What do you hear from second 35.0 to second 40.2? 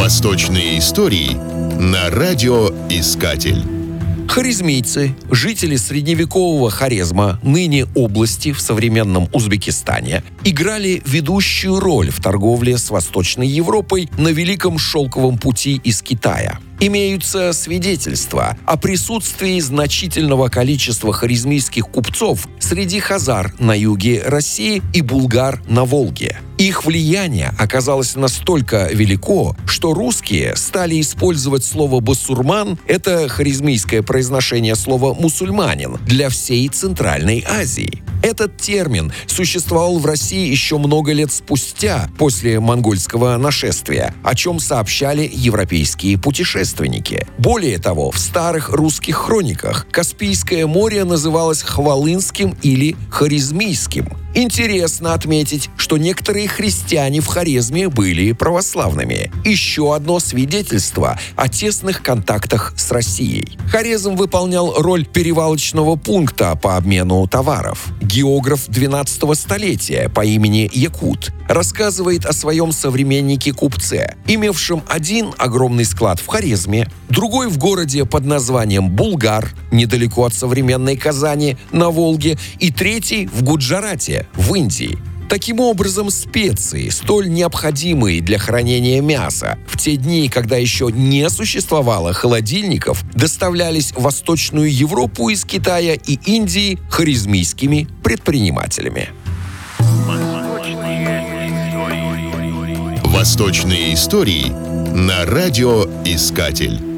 «мусульманин» для всей Центральной Азии. Этот термин существовал в